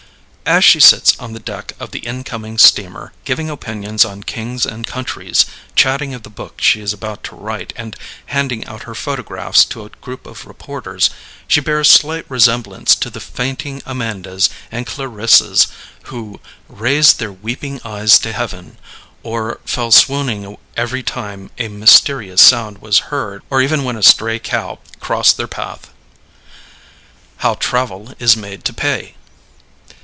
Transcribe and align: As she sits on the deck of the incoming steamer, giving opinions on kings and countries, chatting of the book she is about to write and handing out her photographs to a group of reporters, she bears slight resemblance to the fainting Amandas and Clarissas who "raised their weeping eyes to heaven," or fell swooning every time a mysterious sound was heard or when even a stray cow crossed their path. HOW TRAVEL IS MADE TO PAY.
As 0.43 0.65
she 0.65 0.81
sits 0.81 1.17
on 1.17 1.31
the 1.31 1.39
deck 1.39 1.71
of 1.79 1.91
the 1.91 1.99
incoming 1.99 2.57
steamer, 2.57 3.13
giving 3.23 3.49
opinions 3.49 4.03
on 4.03 4.21
kings 4.23 4.65
and 4.65 4.85
countries, 4.85 5.45
chatting 5.77 6.13
of 6.13 6.23
the 6.23 6.29
book 6.29 6.59
she 6.59 6.81
is 6.81 6.91
about 6.91 7.23
to 7.25 7.37
write 7.37 7.71
and 7.77 7.95
handing 8.25 8.65
out 8.65 8.83
her 8.83 8.95
photographs 8.95 9.63
to 9.65 9.85
a 9.85 9.89
group 10.01 10.25
of 10.25 10.45
reporters, 10.45 11.09
she 11.47 11.61
bears 11.61 11.89
slight 11.89 12.25
resemblance 12.27 12.95
to 12.97 13.09
the 13.09 13.21
fainting 13.21 13.81
Amandas 13.85 14.49
and 14.69 14.85
Clarissas 14.85 15.67
who 16.05 16.41
"raised 16.67 17.17
their 17.19 17.31
weeping 17.31 17.79
eyes 17.85 18.19
to 18.19 18.33
heaven," 18.33 18.77
or 19.23 19.61
fell 19.63 19.91
swooning 19.91 20.57
every 20.75 21.03
time 21.03 21.49
a 21.59 21.69
mysterious 21.69 22.41
sound 22.41 22.79
was 22.79 22.99
heard 23.07 23.41
or 23.49 23.59
when 23.59 23.63
even 23.79 23.95
a 23.95 24.03
stray 24.03 24.37
cow 24.37 24.79
crossed 24.99 25.37
their 25.37 25.47
path. 25.47 25.93
HOW 27.37 27.53
TRAVEL 27.53 28.15
IS 28.19 28.35
MADE 28.35 28.65
TO 28.65 28.73
PAY. 28.73 29.15